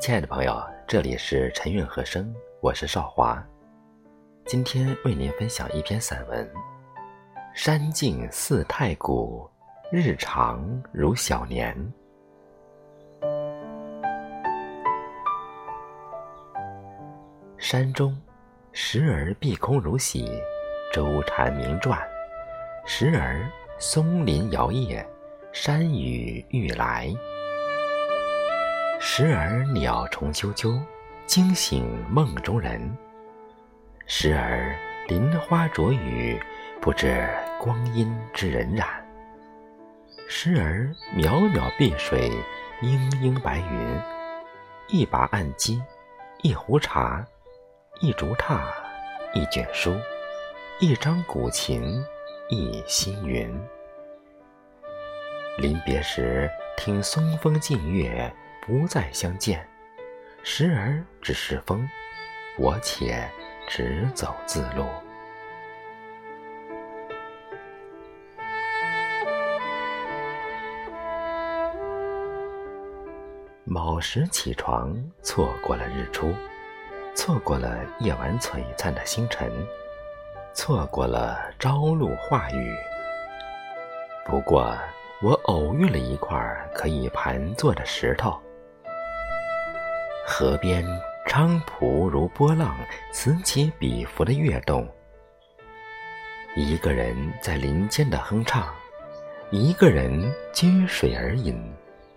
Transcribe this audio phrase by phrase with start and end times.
[0.00, 3.46] 亲爱的朋友，这里是陈韵和声，我是少华。
[4.46, 6.50] 今天为您分享一篇散文：
[7.52, 9.46] 山静似太古，
[9.92, 11.76] 日长如小年。
[17.58, 18.18] 山中，
[18.72, 20.40] 时而碧空如洗，
[20.94, 21.94] 舟蝉鸣啭；
[22.86, 23.46] 时而
[23.78, 25.04] 松林摇曳，
[25.52, 27.12] 山雨欲来。
[29.02, 30.78] 时而鸟虫啾啾，
[31.24, 32.78] 惊醒梦中人；
[34.06, 34.76] 时而
[35.08, 36.38] 林花着雨，
[36.82, 37.26] 不知
[37.58, 38.84] 光阴之荏苒；
[40.28, 42.30] 时而渺渺碧水，
[42.82, 44.00] 氤氲白云。
[44.88, 45.82] 一把案几，
[46.42, 47.26] 一壶茶，
[48.02, 48.60] 一竹榻，
[49.32, 49.96] 一卷书，
[50.78, 52.04] 一张古琴，
[52.50, 53.50] 一溪云。
[55.56, 58.30] 临别时，听松风静月。
[58.66, 59.66] 不再相见，
[60.42, 61.88] 时而只是风，
[62.58, 63.28] 我且
[63.66, 64.84] 直走自路。
[73.64, 76.34] 卯时起床，错过了日出，
[77.14, 79.50] 错过了夜晚璀璨的星辰，
[80.52, 82.74] 错过了朝露化雨。
[84.26, 84.76] 不过，
[85.22, 86.38] 我偶遇了一块
[86.74, 88.40] 可以盘坐的石头。
[90.30, 90.86] 河边
[91.26, 92.78] 菖蒲如波浪，
[93.10, 94.88] 此起彼伏的跃动。
[96.54, 98.72] 一个人在林间的哼唱，
[99.50, 101.60] 一个人掬水而饮，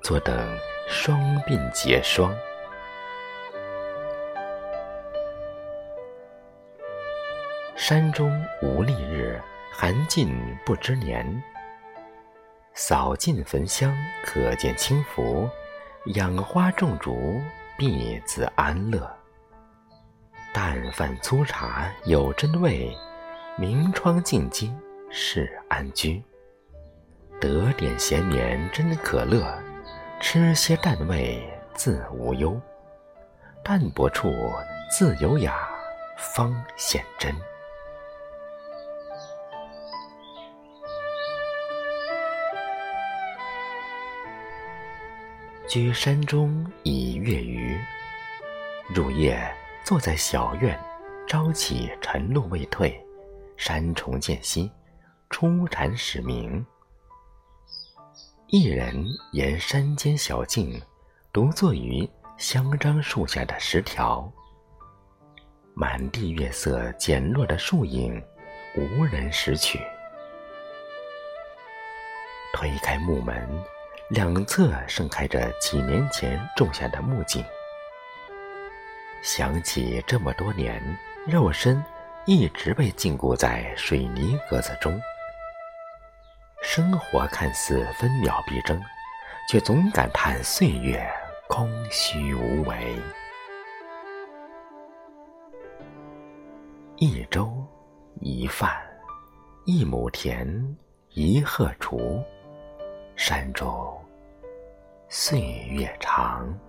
[0.00, 0.48] 坐等
[0.88, 2.34] 双鬓结霜。
[7.76, 9.38] 山中无丽日，
[9.70, 10.34] 寒尽
[10.64, 11.42] 不知年。
[12.72, 15.46] 扫尽焚香，可见清浮；
[16.14, 17.38] 养花种竹。
[17.78, 19.08] 必自安乐。
[20.52, 22.92] 淡饭粗茶有真味，
[23.56, 24.74] 明窗净几
[25.10, 26.20] 是安居。
[27.40, 29.56] 得点闲眠真可乐，
[30.20, 32.60] 吃些淡味自无忧。
[33.62, 34.28] 淡泊处
[34.90, 35.68] 自有雅，
[36.16, 37.32] 方显真。
[45.68, 47.78] 居山中以月余，
[48.88, 49.38] 入夜
[49.84, 50.80] 坐在小院，
[51.26, 52.98] 朝起晨露未退，
[53.54, 54.72] 山重渐息，
[55.28, 56.64] 初蝉始鸣。
[58.46, 60.80] 一人沿山间小径，
[61.34, 62.08] 独坐于
[62.38, 64.26] 香樟树下的石条。
[65.74, 68.18] 满地月色减落的树影，
[68.74, 69.78] 无人拾取。
[72.54, 73.46] 推开木门。
[74.08, 77.44] 两侧盛开着几年前种下的木槿，
[79.22, 80.82] 想起这么多年，
[81.26, 81.84] 肉身
[82.24, 84.98] 一直被禁锢在水泥格子中。
[86.62, 88.80] 生活看似分秒必争，
[89.46, 91.06] 却总感叹岁月
[91.46, 92.98] 空虚无为。
[96.96, 97.52] 一粥
[98.22, 98.74] 一饭，
[99.66, 100.76] 一亩田，
[101.10, 102.24] 一鹤雏。
[103.16, 103.97] 山中
[105.08, 106.67] 岁月长。